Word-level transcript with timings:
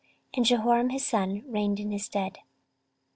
And 0.33 0.47
Jehoram 0.47 0.89
his 0.89 1.05
son 1.05 1.43
reigned 1.45 1.79
in 1.79 1.91
his 1.91 2.05
stead. 2.05 2.39